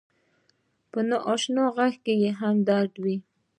په 0.91 0.99
ناآشنا 1.09 1.65
غږ 1.75 1.93
کې 2.05 2.15
هم 2.39 2.55
درد 2.69 2.93
وي 3.03 3.17